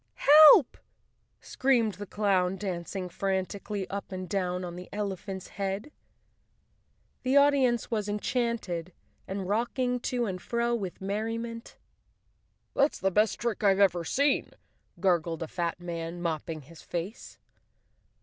"Help!" 0.15 0.79
screamed 1.41 1.93
the 1.93 2.07
clown, 2.07 2.55
dancing 2.57 3.07
frantically 3.07 3.87
up 3.91 4.11
and 4.11 4.27
down 4.27 4.65
on 4.65 4.75
the 4.75 4.89
elephant's 4.91 5.49
head. 5.49 5.91
The 7.21 7.37
audience 7.37 7.91
was 7.91 8.09
enchanted 8.09 8.93
and 9.27 9.47
rocking 9.47 9.99
to 9.99 10.25
and 10.25 10.41
fro 10.41 10.73
with 10.73 11.01
merriment." 11.01 11.77
That's 12.75 12.97
the 12.97 13.11
best 13.11 13.37
trick 13.39 13.63
I've 13.63 13.79
ever 13.79 14.03
seen," 14.03 14.49
gurgled 14.99 15.43
a 15.43 15.47
fat 15.47 15.79
man, 15.79 16.19
mopping 16.19 16.61
his 16.61 16.81
face. 16.81 17.37